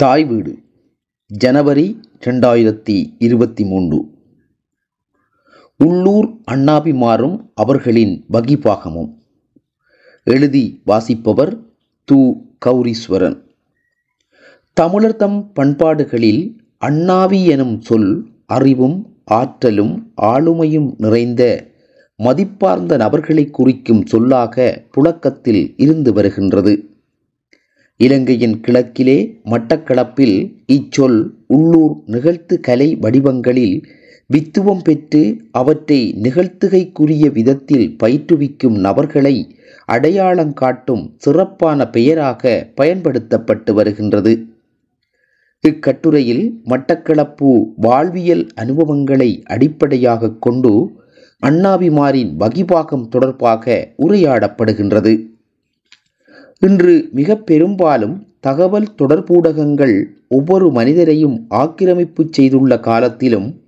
தாய் 0.00 0.24
வீடு 0.24 0.58
ஜனவரி 1.26 2.00
ரெண்டாயிரத்தி 2.26 3.14
இருபத்தி 3.18 3.64
மூன்று 3.64 4.04
உள்ளூர் 5.76 6.34
அண்ணாபிமாரும் 6.50 7.50
அவர்களின் 7.54 8.24
வகிபாகமும் 8.32 9.14
எழுதி 10.24 10.82
வாசிப்பவர் 10.84 11.60
து. 12.12 12.32
கௌரீஸ்வரன். 12.66 13.42
தமிழர் 14.72 15.16
தம் 15.16 15.52
பண்பாடுகளில் 15.54 16.58
அண்ணாவி 16.78 17.46
எனும் 17.46 17.80
சொல் 17.80 18.28
அறிவும் 18.46 19.16
ஆற்றலும் 19.24 20.12
ஆளுமையும் 20.22 20.94
நிறைந்த 20.98 21.66
மதிப்பார்ந்த 22.18 22.96
நபர்களை 22.96 23.50
குறிக்கும் 23.50 24.06
சொல்லாக 24.06 24.84
புழக்கத்தில் 24.90 25.74
இருந்து 25.76 26.12
வருகின்றது. 26.12 26.89
இலங்கையின் 28.00 28.60
கிழக்கிலே 28.60 29.16
மட்டக்களப்பில் 29.44 30.36
இச்சொல் 30.66 31.30
உள்ளூர் 31.46 31.94
நிகழ்த்து 32.06 32.60
கலை 32.60 32.96
வடிவங்களில் 32.96 33.82
வித்துவம் 34.26 34.82
பெற்று 34.82 35.42
அவற்றை 35.50 36.14
நிகழ்த்துகைக்குரிய 36.22 37.32
விதத்தில் 37.32 37.96
பயிற்றுவிக்கும் 38.04 38.78
நபர்களை 38.78 39.34
அடையாளம் 39.84 40.52
காட்டும் 40.52 41.14
சிறப்பான 41.16 41.88
பெயராக 41.90 42.70
பயன்படுத்தப்பட்டு 42.74 43.74
வருகின்றது. 43.74 44.32
இக்கட்டுரையில் 45.68 46.44
மட்டக்களப்பு 46.64 47.50
வாழ்வியல் 47.76 48.46
அனுபவங்களை 48.54 49.42
அடிப்படையாக 49.44 50.30
கொண்டு 50.30 50.72
அண்ணாவிமாரின் 51.42 52.32
வகிபாகம் 52.38 53.08
தொடர்பாக 53.08 53.94
உரையாடப்படுகின்றது. 54.02 55.12
இன்று 56.62 57.08
மிக 57.12 57.36
பெரும்பாலும் 57.36 58.26
தகவல் 58.40 58.88
தொடர்பூடகங்கள் 59.02 60.04
ஒவ்வொரு 60.28 60.70
மனிதரையும் 60.70 61.46
ஆக்கிரமிப்பு 61.48 62.26
செய்துள்ள 62.30 62.80
காலத்திலும் 62.80 63.62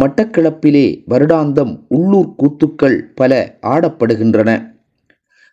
மட்டக்களப்பிலே 0.00 1.04
வருடாந்தம் 1.08 1.80
உள்ளூர் 1.88 2.34
கூத்துக்கள் 2.42 2.98
பல 3.14 3.58
ஆடப்படுகின்றன. 3.62 4.50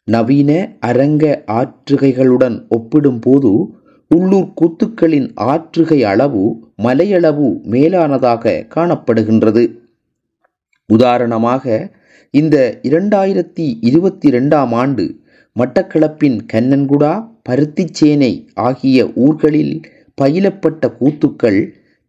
நவீன 0.03 0.75
அரங்க 0.79 1.43
ஆற்றுகைகளுடன் 1.47 2.67
ஒப்பிடும்போது 2.69 3.51
உள்ளூர் 4.07 4.53
கூத்துக்களின் 4.61 5.29
ஆற்றுகை 5.35 6.03
அளவு 6.03 6.43
மலையளவு 6.83 7.59
மேலானதாக 7.65 8.63
காணப்படுகின்றது. 8.75 9.63
உதாரணமாக 10.85 11.91
இந்த 12.31 12.79
இரண்டாயிரத்தி 12.83 13.73
இருபத்தி 13.81 14.29
ரெண்டாம் 14.29 14.73
ஆண்டு 14.73 15.23
மட்டக்களப்பின் 15.55 16.37
கண்ணன்குடா 16.53 17.11
பருத்திச்சேனை 17.49 18.31
ஆகிய 18.53 19.05
ஊர்களில் 19.15 19.75
பயிலப்பட்ட 20.21 20.87
கூத்துக்கள் 20.99 21.59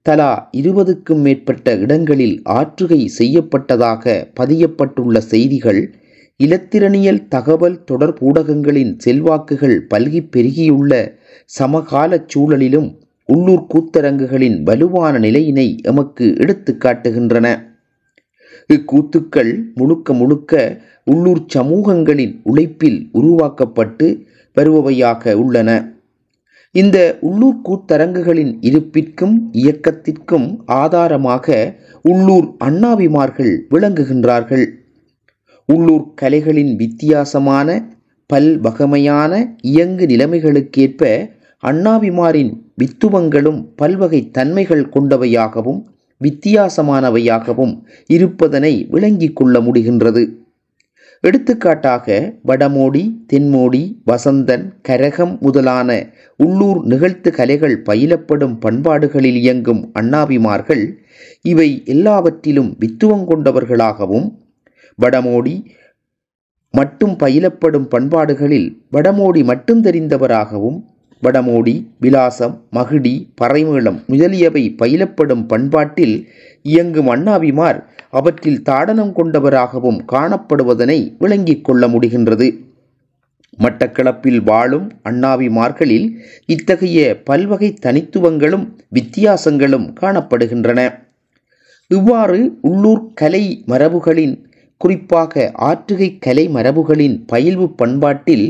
தலா 0.02 0.32
இருபதுக்கும் 0.52 1.22
மேற்பட்ட 1.22 1.76
இடங்களில் 1.76 2.42
ஆற்றுகை 2.48 3.00
செய்யப்பட்டதாக 3.18 4.04
பதியப்பட்டுள்ள 4.40 5.18
செய்திகள் 5.18 5.80
இலத்திரனியல் 6.40 7.22
தகவல் 7.28 7.78
தொடர்பூடகங்களின் 7.90 8.92
செல்வாக்குகள் 8.96 9.76
பல்கி 9.94 10.20
பெருகியுள்ள 10.30 10.92
சமகால 11.44 12.18
சூழலிலும் 12.34 12.88
உள்ளூர் 13.28 13.66
கூத்தரங்குகளின் 13.74 14.58
வலுவான 14.62 15.18
நிலையினை 15.18 15.68
எமக்கு 15.82 16.26
எடுத்து 16.36 16.72
காட்டுகின்றன. 16.78 17.46
இக்கூத்துக்கள் 18.70 19.52
முழுக்க 19.74 20.12
முழுக்க 20.12 20.52
உள்ளூர் 21.04 21.42
சமூகங்களின் 21.54 22.40
உழைப்பில் 22.42 23.08
உருவாக்கப்பட்டு 23.12 24.06
வருபவையாக 24.56 25.32
உள்ளன. 25.34 25.70
இந்த 26.74 27.18
உள்ளூர் 27.20 27.60
கூத்தரங்குகளின் 27.64 28.52
இருப்பிற்கும் 28.60 29.36
இயக்கத்திற்கும் 29.52 30.48
ஆதாரமாக 30.66 31.76
உள்ளூர் 32.02 32.48
அண்ணாவிமார்கள் 32.58 33.52
விளங்குகின்றார்கள். 33.70 34.66
உள்ளூர் 35.68 36.06
கலைகளின் 36.14 36.76
வித்தியாசமான 36.76 37.68
பல்வகமையான 38.30 39.32
இயங்கு 39.62 40.06
நிலைமைகளுக்கேற்ப 40.06 41.02
அண்ணாவிமாரின் 41.62 42.52
வித்துவங்களும் 42.76 43.60
பல்வகை 43.76 44.30
தன்மைகள் 44.30 44.84
கொண்டவையாகவும் 44.94 45.80
வித்தியாசமானவையாகவும் 46.20 47.74
இருப்பதனை 48.10 48.72
விளங்கிக் 48.90 49.36
கொள்ள 49.36 49.60
முடிகின்றது. 49.60 50.24
எடுத்துக்காட்டாக 51.24 52.06
வடமோடி 52.48 53.02
தென்மோடி 53.32 53.82
வசந்தன் 54.10 54.64
கரகம் 54.88 55.38
முதலான 55.38 55.90
உள்ளூர் 56.36 56.80
நிகழ்த்து 56.84 57.30
கலைகள் 57.30 57.82
பயிலப்படும் 57.86 58.56
பண்பாடுகளில் 58.58 59.38
இயங்கும் 59.42 59.82
அண்ணாவிமார்கள் 59.92 60.84
இவை 61.42 61.82
எல்லாவற்றிலும் 61.84 62.70
வித்துவம் 62.80 63.24
கொண்டவர்களாகவும் 63.24 64.26
வடமோடி 64.98 65.54
மட்டும் 66.74 67.14
பயிலப்படும் 67.22 67.88
பண்பாடுகளில் 67.88 68.68
வடமோடி 68.92 69.44
மட்டும் 69.44 69.82
தெரிந்தவராகவும் 69.84 70.78
வடமோடி 71.26 71.74
விலாசம் 72.00 72.54
மகிடி 72.72 73.14
பறைமேளம் 73.40 73.98
முதலியவை 74.06 74.64
பயிலப்படும் 74.82 75.44
பண்பாட்டில் 75.46 76.16
இயங்கும் 76.62 77.10
அண்ணாவிமார் 77.14 77.80
அவற்றில் 78.10 78.62
தாடனம் 78.68 79.12
கொண்டவராகவும் 79.12 79.98
காணப்படுவதனை 80.12 80.98
விளங்கிக் 81.18 81.64
கொள்ள 81.64 81.88
முடிகின்றது. 81.88 82.48
மட்டக்களப்பில் 83.58 84.40
வாழும் 84.44 84.86
அண்ணாவிமார்களில் 85.04 86.06
இத்தகைய 86.46 86.98
பல்வகை 87.24 87.70
தனித்துவங்களும் 87.82 88.66
வித்தியாசங்களும் 88.88 89.86
காணப்படுகின்றன. 90.00 90.80
இவ்வாறு 91.90 92.40
உள்ளூர் 92.60 93.04
கலை 93.14 93.44
மரபுகளின் 93.66 94.34
குறிப்பாக 94.80 95.52
ஆற்றுகை 95.60 96.08
கலை 96.18 96.44
மரபுகளின் 96.48 97.16
பயில்வு 97.26 97.68
பண்பாட்டில் 97.74 98.46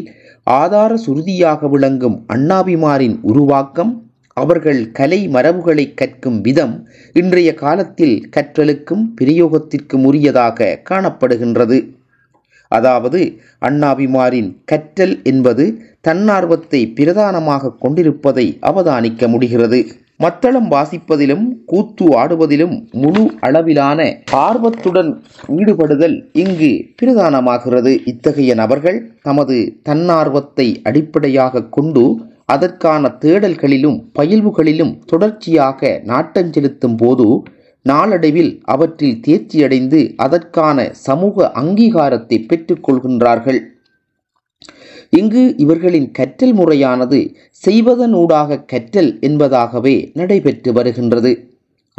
ஆதார 0.46 0.92
சுருதியாக 1.06 1.68
விளங்கும் 1.68 2.24
அண்ணாபிமாரின் 2.34 3.16
உருவாக்கம் 3.22 3.92
அவர்கள் 4.36 4.90
கலை 4.90 5.28
மரபுகளை 5.28 5.94
கற்கும் 5.94 6.40
விதம் 6.40 6.74
இன்றைய 7.12 7.54
காலத்தில் 7.54 8.28
கற்றலுக்கும் 8.36 9.04
பிரயோகத்திற்கும் 9.20 10.04
உரியதாக 10.04 10.68
காணப்படுகின்றது. 10.90 11.78
அதாவது 12.68 13.20
அண்ணாபிமாரின் 13.60 14.50
கற்றல் 14.64 15.22
என்பது 15.22 15.64
தன்னார்வத்தை 16.00 16.80
பிரதானமாக 16.94 17.74
கொண்டிருப்பதை 17.78 18.58
அவதானிக்க 18.62 19.28
முடிகிறது. 19.28 19.80
மத்தளம் 20.20 20.70
வாசிப்பதிலும் 20.70 21.46
கூத்து 21.66 22.06
ஆடுவதிலும் 22.18 22.88
முழு 22.92 23.30
அளவிலான 23.40 24.00
ஆர்வத்துடன் 24.32 25.10
ஈடுபடுதல் 25.48 26.30
இங்கு 26.32 26.70
பிரதானமாகிறது. 27.02 27.92
இத்தகைய 28.04 28.54
நபர்கள் 28.54 28.98
தமது 29.22 29.56
தன்னார்வத்தை 29.82 30.80
அடிப்படையாக 30.82 31.62
கொண்டு 31.68 32.04
அதற்கான 32.44 33.08
தேடல்களிலும் 33.20 33.98
பயில்வுகளிலும் 34.14 34.98
தொடர்ச்சியாக 35.06 36.00
நாட்டம் 36.04 36.52
செலுத்தும் 36.52 36.96
போது 36.96 37.26
நாளடைவில் 37.82 38.60
அவற்றில் 38.64 39.20
தேர்ச்சியடைந்து 39.26 40.14
அதற்கான 40.16 40.90
சமூக 40.92 41.52
அங்கீகாரத்தை 41.54 42.38
பெற்றுக்கொள்கின்றார்கள் 42.48 43.60
இங்கு 45.10 45.54
இவர்களின் 45.56 46.10
கற்றல் 46.10 46.54
முறையானது 46.54 47.18
செய்வதனூடாக 47.64 48.64
கற்றல் 48.64 49.18
என்பதாகவே 49.20 49.96
நடைபெற்று 50.12 50.72
வருகின்றது. 50.72 51.32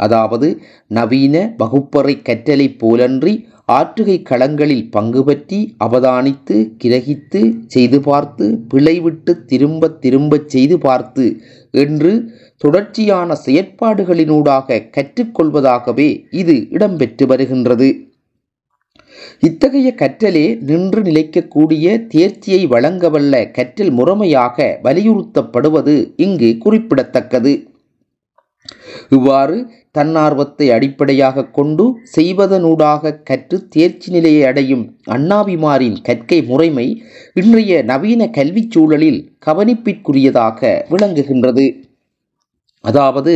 அதாவது 0.00 0.48
நவீன 0.88 1.54
வகுப்பறை 1.56 2.22
கற்றலைப் 2.22 2.78
போலன்றி 2.78 3.32
ஆற்றுகை 3.68 4.22
களங்களில் 4.22 4.90
பங்கு 4.90 5.24
பற்றி 5.24 5.74
அவதானித்து 5.84 6.56
கிரகித்து 6.84 7.40
செய்து 7.66 8.00
பார்த்து 8.00 8.46
பிழைவிட்டு 8.74 9.32
திரும்ப 9.46 9.88
திரும்பச் 9.88 10.48
செய்து 10.48 10.78
பார்த்து 10.78 11.24
என்று 11.74 12.12
தொடர்ச்சியான 12.56 13.36
செயற்பாடுகளினூடாக 13.46 14.78
கற்றுக்கொள்வதாகவே 14.96 16.08
இது 16.30 16.54
இடம்பெற்று 16.70 17.26
வருகின்றது. 17.26 17.88
இத்தகைய 19.40 19.94
கற்றலே 19.96 20.46
நின்று 20.62 21.02
நிலைக்கக்கூடிய 21.02 22.06
தேர்ச்சியை 22.08 22.66
வழங்கவல்ல 22.66 23.50
கற்றல் 23.50 23.92
முறைமையாக 23.92 24.78
வலியுறுத்தப்படுவது 24.82 25.96
இங்கு 26.16 26.58
குறிப்பிடத்தக்கது. 26.58 27.52
இவ்வாறு 29.10 29.56
தன்னார்வத்தை 29.98 30.66
அடிப்படையாக 30.70 31.44
கொண்டு 31.44 31.84
செய்வதனூடாக 32.16 33.12
கற்று 33.22 33.68
தேர்ச்சி 33.68 34.12
நிலையை 34.12 34.44
அடையும் 34.44 34.84
அண்ணாவிமாரின் 35.10 35.96
கற்கை 36.02 36.38
முறைமை 36.46 36.86
இன்றைய 37.34 37.82
நவீன 37.82 38.30
கல்விச் 38.30 38.70
சூழலில் 38.70 39.20
கவனிப்பிற்குரியதாக 39.46 40.60
விளங்குகின்றது. 40.90 41.66
அதாவது 42.80 43.32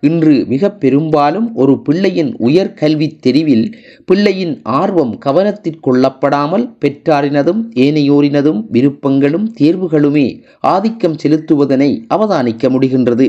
இன்று 0.00 0.44
மிக 0.46 0.70
பெரும்பாலும் 0.70 1.54
ஒரு 1.54 1.82
பிள்ளையின் 1.82 2.36
உயர்கல்வி 2.38 3.08
தெரிவில் 3.20 3.66
பிள்ளையின் 4.04 4.54
ஆர்வம் 4.62 5.14
கவனத்திற்கொள்ளப்படாமல் 5.24 6.66
பெற்றாரினதும் 6.84 7.62
ஏனையோரினதும் 7.74 8.60
விருப்பங்களும் 8.72 9.46
தேர்வுகளுமே 9.60 10.26
ஆதிக்கம் 10.60 11.18
செலுத்துவதனை 11.22 11.90
அவதானிக்க 12.14 12.70
முடிகின்றது. 12.70 13.26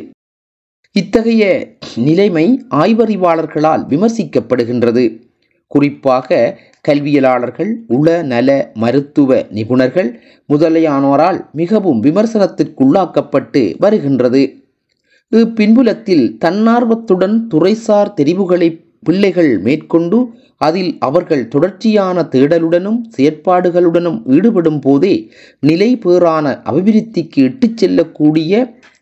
இத்தகைய 0.96 1.44
நிலைமை 1.96 2.46
ஆய்வறிவாளர்களால் 2.76 3.84
விமர்சிக்கப்படுகின்றது. 3.90 5.04
குறிப்பாக 5.72 6.58
கல்வியலாளர்கள் 6.82 7.72
உள 7.88 8.22
நல 8.22 8.50
மருத்துவ 8.74 9.40
நிபுணர்கள் 9.54 10.10
முதலியானோரால் 10.50 11.40
மிகவும் 11.52 12.04
விமர்சனத்திற்குள்ளாக்கப்பட்டு 12.04 13.64
வருகின்றது. 13.80 14.42
இப்பின்புலத்தில் 15.32 16.26
தன்னார்வத்துடன் 16.38 17.48
துறைசார் 17.54 18.14
தெரிவுகளை 18.14 18.68
பிள்ளைகள் 19.04 19.60
மேற்கொண்டு 19.60 20.18
அதில் 20.58 20.92
அவர்கள் 21.00 21.48
தொடர்ச்சியான 21.48 22.24
தேடலுடனும் 22.32 23.00
செயற்பாடுகளுடனும் 23.16 24.18
ஈடுபடும் 24.28 24.80
போதே 24.82 25.14
நிலை 25.60 25.90
பேறான 25.96 26.56
அபிவிருத்திக்கு 26.64 27.42
இட்டுச் 27.44 27.78
செல்லக்கூடிய 27.78 28.54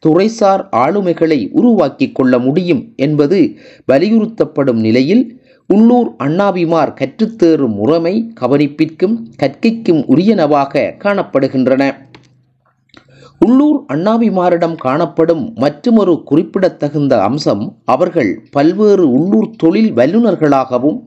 துறைசார் 0.04 0.64
ஆளுமைகளை 0.76 1.40
உருவாக்கி 1.52 2.12
கொள்ள 2.12 2.40
முடியும் 2.40 2.84
என்பது 2.96 3.40
வலியுறுத்தப்படும் 3.88 4.82
நிலையில் 4.82 5.24
உள்ளூர் 5.70 6.10
அண்ணாபிமார் 6.24 6.94
கற்றுத்தேறும் 6.94 7.76
முறைமை 7.76 8.16
கவனிப்பிற்கும் 8.42 9.16
கற்கைக்கும் 9.38 10.02
உரியனவாக 10.08 10.92
காணப்படுகின்றன. 11.04 11.84
உள்ளூர் 13.42 13.80
அண்ணாவிமாரிடம் 13.94 14.76
காணப்படும் 14.76 15.42
மற்றுமொரு 15.54 16.14
குறிப்பிடத்தகுந்த 16.24 17.14
அம்சம் 17.24 17.64
அவர்கள் 17.86 18.32
பல்வேறு 18.52 19.06
உள்ளூர் 19.12 19.50
தொழில் 19.58 19.92
வல்லுநர்களாகவும் 19.94 20.98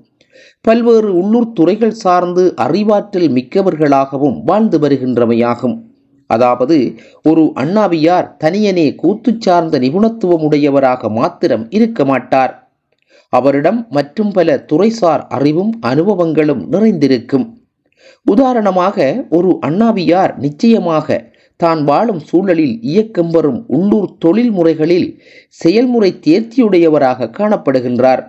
பல்வேறு 0.60 1.10
உள்ளூர் 1.14 1.52
துறைகள் 1.52 1.96
சார்ந்து 2.04 2.44
அறிவாற்றல் 2.56 3.28
மிக்கவர்களாகவும் 3.28 4.38
வாழ்ந்து 4.44 4.78
வருகின்றமையாகும். 4.78 5.76
அதாவது 6.30 6.76
ஒரு 7.22 7.44
அண்ணாவியார் 7.54 8.36
தனியனே 8.44 8.86
கூத்து 8.94 9.32
சார்ந்த 9.38 9.78
நிபுணத்துவம் 9.78 10.44
உடையவராக 10.48 11.08
மாத்திரம் 11.08 11.64
இருக்க 11.70 12.04
மாட்டார். 12.04 12.52
அவரிடம் 13.32 13.80
மற்றும் 13.90 14.32
பல 14.32 14.58
துறைசார் 14.72 15.24
அறிவும் 15.28 15.72
அனுபவங்களும் 15.86 16.62
நிறைந்திருக்கும். 16.68 17.46
உதாரணமாக 18.26 18.96
ஒரு 19.30 19.50
அண்ணாவியார் 19.60 20.32
நிச்சயமாக 20.38 21.18
தான் 21.60 21.80
வாழும் 21.84 22.22
சூழலில் 22.28 22.74
இயக்கம் 22.90 23.30
வரும் 23.30 23.60
உள்ளூர் 23.68 24.10
தொழில் 24.18 24.50
முறைகளில் 24.50 25.08
செயல்முறை 25.60 26.10
தேர்ச்சியுடையவராக 26.26 27.30
காணப்படுகின்றார். 27.38 28.22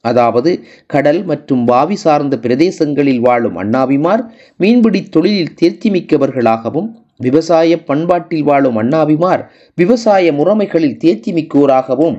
அதாவது 0.00 0.50
கடல் 0.86 1.20
மற்றும் 1.24 1.62
வாவி 1.64 1.96
சார்ந்த 1.96 2.34
பிரதேசங்களில் 2.36 3.20
வாழும் 3.20 3.56
அண்ணாவிமார் 3.56 4.22
மீன்பிடி 4.56 5.00
தொழிலில் 5.08 5.54
தேர்ச்சி 5.54 5.88
மிக்கவர்களாகவும் 5.90 6.88
விவசாய 7.18 7.76
பண்பாட்டில் 7.88 8.42
வாழும் 8.42 8.78
அண்ணாவிமார் 8.82 9.42
விவசாய 9.78 10.32
முறைமைகளில் 10.32 10.96
தேர்ச்சி 10.96 11.32
மிக்கோராகவும் 11.32 12.16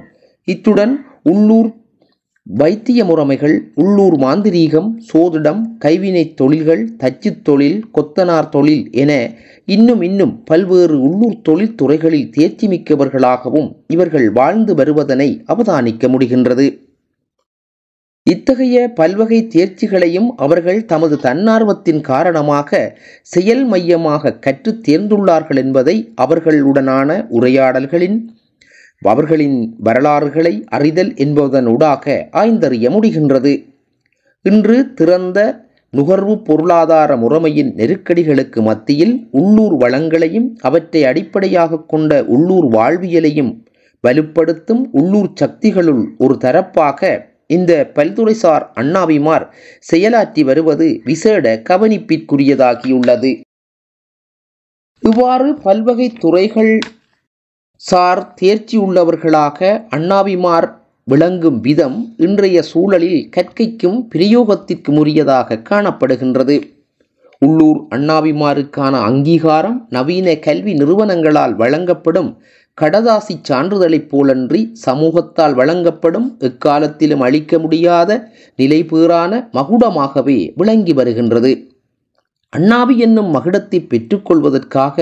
இத்துடன் 0.48 0.94
உள்ளூர் 1.24 1.70
வைத்திய 2.48 3.04
முறைமைகள் 3.04 3.56
உள்ளூர் 3.76 4.16
மாந்திரீகம் 4.16 4.88
சோதிடம் 5.14 5.62
கைவினைத் 5.80 6.34
தொழில்கள் 6.34 6.90
தச்சுத் 7.00 7.42
தொழில் 7.44 7.86
கொத்தனார் 7.94 8.50
தொழில் 8.50 8.88
என 8.92 9.12
இன்னும் 9.66 10.02
இன்னும் 10.02 10.44
பல்வேறு 10.44 11.02
உள்ளூர் 11.02 11.42
தொழில்துறைகளில் 11.50 12.30
தேர்ச்சி 12.30 12.68
மிக்கவர்களாகவும் 12.68 13.70
இவர்கள் 13.88 14.32
வாழ்ந்து 14.32 14.76
வருவதனை 14.76 15.44
அவதானிக்க 15.48 16.08
முடிகின்றது. 16.08 16.68
இத்தகைய 18.24 18.92
பல்வகை 18.96 19.48
தேர்ச்சிகளையும் 19.48 20.28
அவர்கள் 20.36 20.86
தமது 20.86 21.16
தன்னார்வத்தின் 21.22 22.02
காரணமாக 22.02 22.98
செயல் 23.22 23.66
மையமாக 23.66 24.34
கற்றுத் 24.34 24.90
தேர்ந்துள்ளார்கள் 24.90 25.58
என்பதை 25.58 25.96
அவர்களுடனான 26.22 27.28
உரையாடல்களின் 27.30 28.18
அவர்களின் 29.02 29.76
வரலாறுகளை 29.78 30.64
அறிதல் 30.68 31.14
என்பதனூடாக 31.14 32.06
ஆய்ந்தறிய 32.32 32.90
முடிகின்றது. 32.90 33.54
இன்று 34.42 34.94
திறந்த 34.94 35.70
நுகர்வு 35.90 36.36
பொருளாதார 36.44 37.16
முறைமையின் 37.16 37.72
நெருக்கடிகளுக்கு 37.76 38.62
மத்தியில் 38.62 39.28
உள்ளூர் 39.32 39.76
வளங்களையும் 39.84 40.48
அவற்றை 40.62 41.04
அடிப்படையாக 41.04 41.82
கொண்ட 41.88 42.26
உள்ளூர் 42.26 42.68
வாழ்வியலையும் 42.74 43.52
வலுப்படுத்தும் 44.08 44.84
உள்ளூர் 44.92 45.32
சக்திகளுள் 45.42 46.04
ஒரு 46.18 46.38
தரப்பாக 46.40 47.30
இந்த 47.48 47.92
பல்துறைசார் 47.96 48.66
அண்ணாவிமார் 48.74 49.46
செயலாற்றி 49.92 50.44
வருவது 50.44 51.02
விசேட 51.04 51.62
கவனிப்பிற்குரியதாகியுள்ளது. 51.70 53.32
இவ்வாறு 55.00 55.56
பல்வகை 55.56 56.10
துறைகள் 56.20 56.80
சார் 57.86 58.34
தேர்ச்சி 58.34 58.78
உள்ளவர்களாக 58.78 59.60
அண்ணாவிமார் 59.90 60.68
விளங்கும் 61.04 61.60
விதம் 61.60 62.14
இன்றைய 62.18 62.62
சூழலில் 62.62 63.30
கற்கைக்கும் 63.38 63.98
பிரயோகத்திற்கும் 64.16 65.00
உரியதாக 65.04 65.58
காணப்படுகின்றது. 65.70 66.58
உள்ளூர் 67.40 67.80
அண்ணாவிமாருக்கான 67.90 68.94
அங்கீகாரம் 69.02 69.86
நவீன 69.90 70.36
கல்வி 70.36 70.74
நிறுவனங்களால் 70.74 71.56
வழங்கப்படும் 71.56 72.30
கடதாசி 72.82 73.36
சான்றிதழைப் 73.50 74.10
போலன்றி 74.12 74.62
சமூகத்தால் 74.86 75.54
வழங்கப்படும் 75.54 76.38
எக்காலத்திலும் 76.40 77.20
அளிக்க 77.20 77.60
முடியாத 77.60 78.30
நிலைபேறான 78.58 79.42
மகுடமாகவே 79.54 80.52
விளங்கி 80.56 80.94
வருகின்றது. 80.94 81.70
அண்ணாவி 82.54 82.98
என்னும் 82.98 83.34
மகுடத்தை 83.36 83.80
பெற்றுக்கொள்வதற்காக 83.88 84.98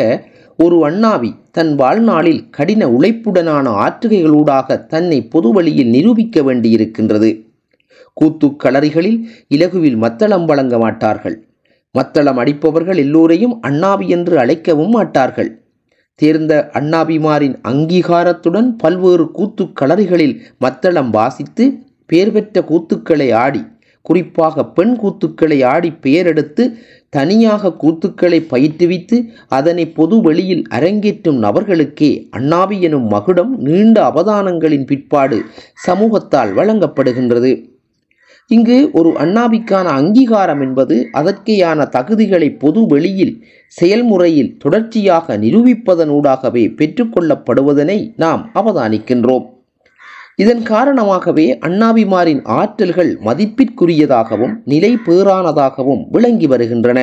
ஒரு 0.60 0.78
அண்ணாவி 0.86 1.30
தன் 1.52 1.76
வாழ்நாளில் 1.76 2.50
கடின 2.50 2.88
உழைப்புடனான 2.88 3.66
ஆற்றுகைகளூடாக 3.84 4.86
தன்னை 4.86 5.20
பொது 5.28 5.52
வழியில் 5.52 5.90
நிரூபிக்க 5.90 6.42
வேண்டியிருக்கின்றது. 6.42 7.30
கூத்துக் 8.18 8.58
களரிகளில் 8.64 9.20
இலகுவில் 9.48 9.96
மத்தளம் 9.96 10.46
வழங்க 10.46 10.78
மாட்டார்கள். 10.78 11.38
மத்தளம் 11.92 12.38
அடிப்பவர்கள் 12.38 12.98
எல்லோரையும் 12.98 13.62
அண்ணாவி 13.62 14.10
என்று 14.10 14.36
அழைக்கவும் 14.40 14.90
மாட்டார்கள். 14.90 15.52
தேர்ந்த 16.16 16.54
அண்ணாபிமாரின் 16.74 17.56
அங்கீகாரத்துடன் 17.68 18.70
பல்வேறு 18.78 19.32
கூத்துக் 19.38 19.76
களரிகளில் 19.82 20.38
மத்தளம் 20.60 21.10
வாசித்து 21.10 21.66
பேர் 22.06 22.32
பெற்ற 22.32 22.62
கூத்துக்களை 22.62 23.34
ஆடி 23.34 23.62
குறிப்பாக 24.02 24.66
பெண் 24.66 24.94
கூத்துக்களை 25.04 25.66
ஆடி 25.66 25.90
பெயரெடுத்து 26.02 26.64
தனியாக 27.10 27.72
கூத்துக்களை 27.84 28.40
பயிற்றுவித்து 28.50 29.18
அதனை 29.48 29.88
பொது 29.90 30.22
வெளியில் 30.22 30.64
அரங்கேற்றும் 30.72 31.40
நபர்களுக்கே 31.40 32.28
அண்ணாவி 32.30 32.82
எனும் 32.82 33.08
மகுடம் 33.08 33.58
நீண்ட 33.58 34.12
அவதானங்களின் 34.12 34.86
பிற்பாடு 34.86 35.40
சமூகத்தால் 35.88 36.54
வழங்கப்படுகின்றது. 36.54 37.52
இங்கு 38.48 38.90
ஒரு 38.94 39.10
அண்ணாவிக்கான 39.10 39.88
அங்கீகாரம் 39.92 40.62
என்பது 40.62 41.10
அதற்கேயான 41.14 41.86
தகுதிகளை 41.96 42.58
பொது 42.58 42.86
வெளியில் 42.86 43.34
செயல்முறையில் 43.68 44.58
தொடர்ச்சியாக 44.58 45.38
நிரூபிப்பதனூடாகவே 45.38 46.64
பெற்றுக்கொள்ளப்படுவதனை 46.80 48.14
நாம் 48.16 48.52
அவதானிக்கின்றோம். 48.54 49.46
இதன் 50.40 50.62
காரணமாகவே 50.64 51.58
அண்ணாபிமாரின் 51.68 52.42
ஆற்றல்கள் 52.44 53.18
மதிப்பிற்குரியதாகவும் 53.26 54.54
நிலை 54.66 54.98
பேறானதாகவும் 55.06 56.04
விளங்கி 56.10 56.48
வருகின்றன. 56.48 57.00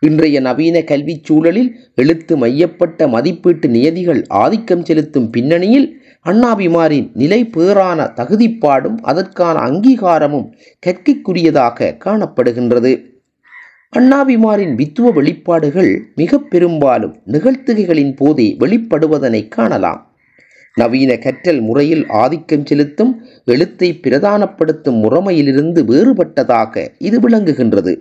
இன்றைய 0.00 0.40
நவீன 0.40 0.82
கல்விச் 0.82 1.24
சூழலில் 1.24 1.76
எழுத்து 1.94 2.36
மையப்பட்ட 2.36 3.08
மதிப்பீட்டு 3.08 3.68
நியதிகள் 3.68 4.24
ஆதிக்கம் 4.28 4.84
செலுத்தும் 4.84 5.30
பின்னணியில் 5.30 6.02
அண்ணாபிமாரின் 6.24 7.10
நிலை 7.14 7.50
பேறான 7.56 8.08
தகுதிப்பாடும் 8.14 8.98
அதற்கான 9.02 9.58
அங்கீகாரமும் 9.60 10.48
கற்கைக்குரியதாக 10.86 11.94
காணப்படுகின்றது. 12.04 12.92
அண்ணாபிமாரின் 13.96 14.74
வித்துவ 14.74 15.12
வெளிப்பாடுகள் 15.12 15.98
மிக 16.14 16.38
பெரும்பாலும் 16.38 17.16
நிகழ்த்துகைகளின் 17.26 18.16
போதே 18.16 18.56
வெளிப்படுவதனை 18.58 19.48
காணலாம். 19.48 20.07
நவீன 20.78 21.10
கற்றல் 21.18 21.60
முறையில் 21.60 22.04
ஆதிக்கம் 22.22 22.66
செலுத்தும் 22.66 23.12
எழுத்தை 23.44 23.88
பிரதானப்படுத்தும் 24.02 24.98
முறைமையிலிருந்து 25.04 25.80
வேறுபட்டதாக 25.90 26.84
இது 27.08 27.18
விளங்குகின்றது. 27.24 27.92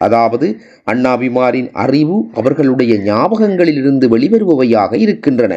அதாவது 0.00 0.46
அண்ணாபிமாரின் 0.92 1.68
அறிவு 1.84 2.16
அவர்களுடைய 2.34 2.92
ஞாபகங்களிலிருந்து 3.10 4.06
வெளிவருபவையாக 4.14 4.92
இருக்கின்றன. 4.96 5.54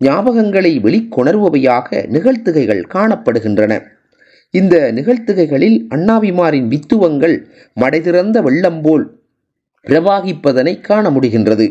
ஞாபகங்களை 0.00 0.72
வெளிக்கொணர்பவையாக 0.86 1.88
நிகழ்த்துகைகள் 2.08 2.82
காணப்படுகின்றன. 2.94 3.72
இந்த 4.54 4.76
நிகழ்த்துகைகளில் 4.92 5.78
அண்ணாபிமாரின் 5.94 6.68
வித்துவங்கள் 6.72 7.36
மடைதிறந்த 7.80 8.38
வெள்ளம் 8.42 8.82
போல் 8.82 9.04
பிரவாகிப்பதனை 9.86 10.74
காண 10.80 11.10
முடிகின்றது. 11.10 11.66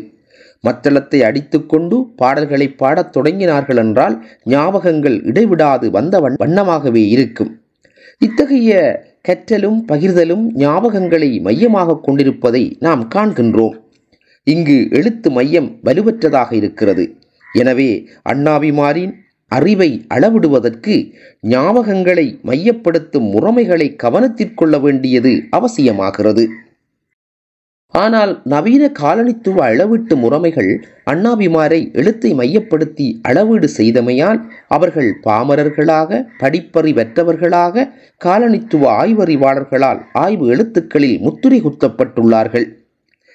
மத்தளத்தை 0.66 1.18
அடித்துக்கொண்டு 1.22 1.96
பாடல்களை 2.16 2.68
பாடத் 2.82 3.12
தொடங்கினார்கள் 3.16 3.80
என்றால் 3.84 4.16
ஞாபகங்கள் 4.46 5.16
இடைவிடாது 5.24 5.86
வந்த 5.90 6.20
வண்ணமாகவே 6.40 7.02
இருக்கும். 7.14 7.50
இத்தகைய 8.18 8.72
கற்றலும் 9.28 9.78
பகிர்தலும் 9.92 10.44
ஞாபகங்களை 10.62 11.30
மையமாக 11.40 11.98
கொண்டிருப்பதை 11.98 12.64
நாம் 12.80 13.02
காண்கின்றோம். 13.14 13.76
இங்கு 14.46 14.78
எழுத்து 14.90 15.28
மையம் 15.30 15.68
வலுவற்றதாக 15.84 16.50
இருக்கிறது. 16.52 17.04
எனவே 17.52 17.90
அண்ணாபிமாரின் 18.32 19.12
அறிவை 19.52 19.88
அளவிடுவதற்கு 20.14 20.94
ஞாபகங்களை 21.52 22.26
மையப்படுத்தும் 22.42 23.26
முறைமைகளை 23.34 23.88
கவனத்திற்கொள்ள 24.02 24.80
வேண்டியது 24.80 25.32
அவசியமாகிறது. 25.56 26.44
ஆனால் 27.94 28.42
நவீன 28.44 28.84
காலனித்துவ 29.00 29.58
அளவீட்டு 29.62 30.14
முறைமைகள் 30.16 30.70
அண்ணாபிமாரை 31.10 31.92
எழுத்தை 31.92 32.30
மையப்படுத்தி 32.34 33.06
அளவீடு 33.22 33.68
செய்தமையால் 33.76 34.40
அவர்கள் 34.68 35.10
பாமரர்களாக 35.22 36.20
படிப்பறிவற்றவர்களாக 36.40 37.86
காலனித்துவ 38.24 38.88
ஆய்வறிவாளர்களால் 39.02 40.00
ஆய்வு 40.12 40.46
எழுத்துக்களில் 40.46 41.18
முத்துரை 41.18 41.60
குத்தப்பட்டுள்ளார்கள். 41.60 42.66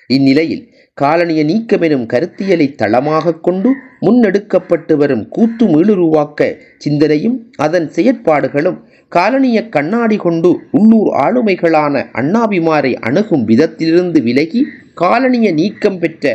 இந்நிலையில் 0.09 0.63
காலனிய 0.99 1.41
நீக்கமெனும் 1.43 2.05
கருத்தியலை 2.05 2.67
தளமாக 2.75 3.35
கொண்டு 3.39 3.69
முன்னெடுக்கப்பட்டு 3.99 4.93
வரும் 4.93 5.23
கூத்து 5.29 5.65
மீளுருவாக்க 5.65 6.49
சிந்தனையும் 6.77 7.37
அதன் 7.57 7.87
செயற்பாடுகளும் 7.89 8.77
காலனிய 9.11 9.59
கண்ணாடி 9.69 10.17
கொண்டு 10.17 10.51
உள்ளூர் 10.71 11.09
ஆளுமைகளான 11.21 12.03
அண்ணாபிமாரை 12.13 12.93
அணுகும் 12.99 13.43
விதத்திலிருந்து 13.45 14.21
விலகி 14.21 14.61
காலனிய 14.93 15.49
நீக்கம் 15.53 15.99
பெற்ற 15.99 16.25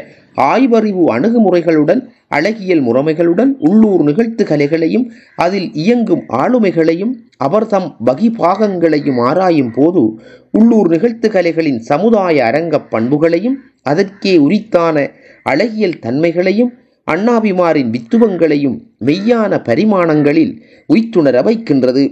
ஆய்வறிவு 0.45 1.03
அணுகுமுறைகளுடன் 1.15 2.01
அழகியல் 2.29 2.83
முறைமைகளுடன் 2.83 3.51
உள்ளூர் 3.61 4.03
நிகழ்த்து 4.03 4.45
கலைகளையும் 4.45 5.05
அதில் 5.37 5.69
இயங்கும் 5.75 6.25
ஆளுமைகளையும் 6.37 7.13
அவர் 7.37 7.67
தம் 7.67 7.97
வகி 8.07 8.29
பாகங்களையும் 8.37 9.19
ஆராயும் 9.19 9.73
போது 9.73 10.03
உள்ளூர் 10.51 10.89
நிகழ்த்துகலைகளின் 10.91 11.79
சமுதாய 11.79 12.45
அரங்கப் 12.45 12.91
பண்புகளையும் 12.91 13.57
அதற்கே 13.83 14.37
உரித்தான 14.37 14.97
அழகியல் 15.43 15.99
தன்மைகளையும் 15.99 16.73
அண்ணாபிமாரின் 17.07 17.91
வித்துவங்களையும் 17.91 18.77
மெய்யான 19.05 19.63
பரிமாணங்களில் 19.65 20.53
உய்த்துணர 20.87 21.43
வைக்கின்றது. 21.43 22.05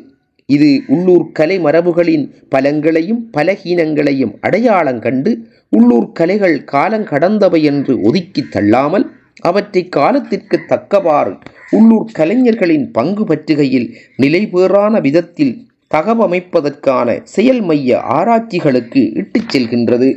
இது 0.47 0.83
உள்ளூர் 0.87 1.33
கலை 1.33 1.61
மரபுகளின் 1.61 2.25
பலங்களையும் 2.51 3.21
பலகீனங்களையும் 3.37 4.33
அடையாளம் 4.41 4.99
கண்டு 4.99 5.39
உள்ளூர் 5.71 6.13
கலைகள் 6.13 6.65
காலங்கடந்தவை 6.73 7.63
என்று 7.63 8.01
ஒதுக்கி 8.01 8.43
தள்ளாமல் 8.51 9.07
அவற்றை 9.43 9.83
காலத்திற்கு 9.89 10.57
தக்கவாறு 10.67 11.33
உள்ளூர் 11.71 12.11
கலைஞர்களின் 12.13 12.91
பங்கு 12.91 13.25
பற்றுகையில் 13.25 13.89
நிலைபேறான 14.23 15.01
விதத்தில் 15.01 15.55
தகவமைப்பதற்கான 15.95 17.09
செயல் 17.23 17.61
மைய 17.61 17.99
ஆராய்ச்சிகளுக்கு 18.09 19.01
இட்டுச் 19.13 19.51
செல்கின்றது. 19.53 20.11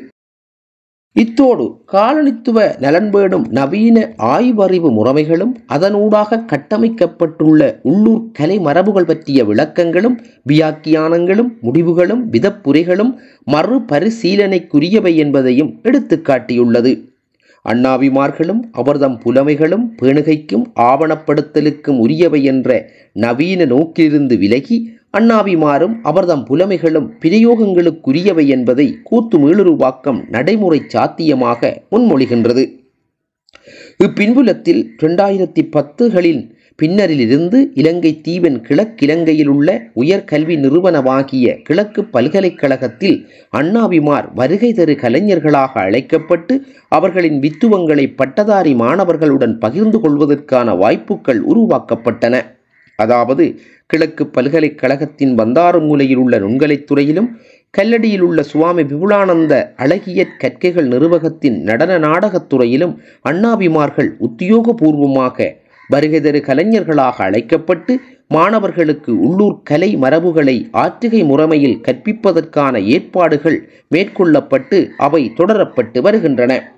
இத்தோடு 1.15 1.65
காலனித்துவ 1.91 2.63
நலன்பேடும் 2.81 3.45
நவீன 3.49 3.97
ஆய்வறிவு 4.17 4.89
முறைமைகளும் 4.89 5.53
அதனூடாக 5.67 6.39
கட்டமைக்கப்பட்டுள்ள 6.45 7.61
உள்ளூர் 7.81 8.23
கலை 8.31 8.57
மரபுகள் 8.59 9.05
பற்றிய 9.05 9.43
விளக்கங்களும் 9.45 10.17
வியாக்கியானங்களும் 10.49 11.51
முடிவுகளும் 11.61 12.23
விதப்புரைகளும் 12.31 13.11
மறுபரிசீலனைக்குரியவை 13.51 15.15
என்பதையும் 15.15 15.71
எடுத்துக்காட்டியுள்ளது 15.83 16.93
அண்ணாவிமார்களும் 17.65 18.59
அவர்தம் 18.71 19.19
புலமைகளும் 19.25 19.85
பேணுகைக்கும் 20.01 20.65
ஆவணப்படுத்தலுக்கும் 20.75 21.97
உரியவை 21.97 22.43
என்ற 22.43 22.89
நவீன 23.13 23.65
நோக்கிலிருந்து 23.65 24.37
விலகி 24.37 24.93
அண்ணாவிமாரும் 25.17 25.95
அவர்தம் 26.03 26.45
புலமைகளும் 26.49 27.09
பிரயோகங்களுக்குரியவை 27.21 28.45
என்பதை 28.47 28.97
கூத்து 29.03 29.37
மீளுருவாக்கம் 29.37 30.29
நடைமுறை 30.29 30.81
சாத்தியமாக 30.87 31.81
முன்மொழிகின்றது. 31.91 32.65
இப்பின்புலத்தில் 34.03 34.81
இரண்டாயிரத்தி 35.03 35.61
பத்துகளின் 35.71 36.54
பின்னரிலிருந்து 36.81 37.71
இலங்கை 37.73 38.21
தீவின் 38.21 38.57
கிழக்கிலங்கையில் 38.67 39.47
உள்ள 39.47 39.81
உயர்கல்வி 39.95 40.55
நிறுவனமாகிய 40.57 41.61
கிழக்கு 41.61 42.03
பல்கலைக்கழகத்தில் 42.03 43.29
அண்ணாவிமார் 43.57 44.33
வருகை 44.33 44.73
தரு 44.73 44.95
கலைஞர்களாக 44.95 45.71
அழைக்கப்பட்டு 45.73 46.65
அவர்களின் 46.87 47.39
வித்துவங்களை 47.39 48.15
பட்டதாரி 48.15 48.73
மாணவர்களுடன் 48.73 49.59
பகிர்ந்து 49.59 49.99
கொள்வதற்கான 49.99 50.75
வாய்ப்புகள் 50.75 51.41
உருவாக்கப்பட்டன. 51.43 52.41
அதாவது 52.95 53.59
கிழக்கு 53.85 54.25
பல்கலைக்கழகத்தின் 54.27 55.37
வந்தாறுமூலையில் 55.37 56.15
உள்ள 56.15 56.39
நுண்கலைத் 56.39 56.83
துறையிலும் 56.83 57.29
கல்லடியில் 57.69 58.21
உள்ள 58.21 58.43
சுவாமி 58.43 58.83
விபுலானந்த 58.83 59.73
அழகிய 59.75 60.27
கற்கைகள் 60.37 60.87
நிறுவகத்தின் 60.87 61.61
நடன 61.61 61.97
நாடகத் 61.97 62.49
துறையிலும் 62.49 63.01
அண்ணாபிமார்கள் 63.29 64.09
உத்தியோகபூர்வமாக 64.19 65.63
வருகை 65.87 66.19
தரு 66.21 66.39
கலைஞர்களாக 66.47 67.17
அழைக்கப்பட்டு 67.27 67.99
மாணவர்களுக்கு 68.27 69.19
உள்ளூர் 69.19 69.57
கலை 69.63 69.97
மரபுகளை 69.97 70.69
ஆற்றுகை 70.73 71.21
முறைமையில் 71.23 71.81
கற்பிப்பதற்கான 71.87 72.83
ஏற்பாடுகள் 72.83 73.69
மேற்கொள்ளப்பட்டு 73.95 74.89
அவை 74.97 75.31
தொடரப்பட்டு 75.37 76.01
வருகின்றன. 76.01 76.73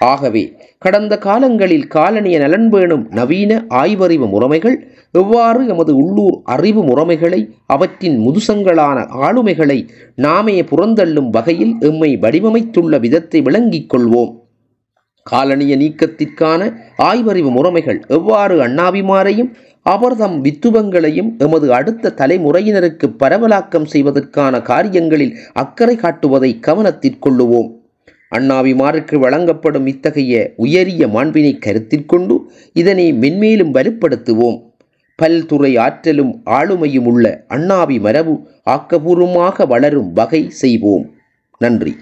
ஆகவே 0.00 0.56
கடந்த 0.78 1.18
காலங்களில் 1.18 1.86
காலனிய 1.86 2.38
நலன் 2.38 2.68
பேணும் 2.70 3.06
நவீன 3.10 3.64
ஆய்வறிவு 3.68 4.26
முறைமைகள் 4.34 4.76
எவ்வாறு 5.12 5.66
எமது 5.66 5.96
உள்ளூர் 5.96 6.36
அறிவு 6.44 6.82
முறைமைகளை 6.84 7.40
அவற்றின் 7.66 8.18
முதுசங்களான 8.18 8.98
ஆளுமைகளை 9.26 9.88
நாமே 10.14 10.62
புறந்தள்ளும் 10.62 11.30
வகையில் 11.30 11.74
எம்மை 11.80 12.16
வடிவமைத்துள்ள 12.16 13.00
விதத்தை 13.00 13.40
விளங்கிக் 13.40 13.94
கொள்வோம். 13.94 14.32
காலனிய 15.30 15.76
நீக்கத்திற்கான 15.76 16.74
ஆய்வறிவு 17.02 17.50
முறைமைகள் 17.50 18.00
எவ்வாறு 18.08 18.54
அண்ணாவிமாரையும் 18.66 19.50
அவர்தம் 19.82 20.44
வித்துவங்களையும் 20.44 21.30
எமது 21.38 21.74
அடுத்த 21.74 22.12
தலைமுறையினருக்கு 22.16 23.06
பரவலாக்கம் 23.18 23.84
செய்வதற்கான 23.84 24.60
காரியங்களில் 24.62 25.36
அக்கறை 25.52 25.96
காட்டுவதை 25.96 26.50
கவனத்திற்கொள்ளுவோம் 26.66 27.68
அண்ணாவிமாருக்கு 28.36 29.18
வழங்கப்படும் 29.18 29.86
இத்தகைய 29.86 30.52
உயரிய 30.56 31.06
மாண்பினை 31.06 31.52
கருத்திற்கொண்டு 31.58 32.34
இதனை 32.72 33.12
மென்மேலும் 33.12 33.72
வலுப்படுத்துவோம். 33.74 34.58
பல்துறை 35.18 35.78
ஆற்றலும் 35.78 36.32
ஆளுமையும் 36.50 37.04
உள்ள 37.04 37.44
அண்ணாவி 37.48 37.98
மரபு 37.98 38.34
ஆக்கபூர்வமாக 38.70 39.66
வளரும் 39.66 40.12
வகை 40.12 40.50
செய்வோம். 40.50 41.06
நன்றி. 41.58 41.94